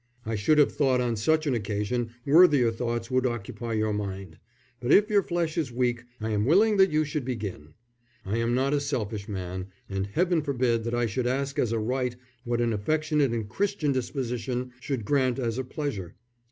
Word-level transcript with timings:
I 0.25 0.33
should 0.33 0.57
have 0.57 0.71
thought 0.71 0.99
on 0.99 1.15
such 1.15 1.45
an 1.45 1.53
occasion 1.53 2.09
worthier 2.25 2.71
thoughts 2.71 3.11
would 3.11 3.27
occupy 3.27 3.73
your 3.73 3.93
mind. 3.93 4.39
But 4.79 4.91
if 4.91 5.11
your 5.11 5.21
flesh 5.21 5.59
is 5.59 5.71
weak 5.71 6.05
I 6.19 6.31
am 6.31 6.43
willing 6.43 6.77
that 6.77 6.89
you 6.89 7.05
should 7.05 7.23
begin. 7.23 7.75
I 8.25 8.37
am 8.37 8.55
not 8.55 8.73
a 8.73 8.79
selfish 8.79 9.29
man, 9.29 9.67
and 9.87 10.07
Heaven 10.07 10.41
forbid 10.41 10.85
that 10.85 10.95
I 10.95 11.05
should 11.05 11.27
ask 11.27 11.59
as 11.59 11.71
a 11.71 11.77
right 11.77 12.15
what 12.43 12.61
an 12.61 12.73
affectionate 12.73 13.31
and 13.31 13.47
Christian 13.47 13.91
disposition 13.91 14.71
should 14.79 15.05
grant 15.05 15.37
as 15.37 15.59
a 15.59 15.63
pleasure." 15.63 16.15